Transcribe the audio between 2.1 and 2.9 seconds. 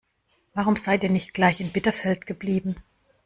geblieben?